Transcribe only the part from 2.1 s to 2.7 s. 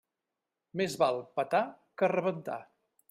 rebentar.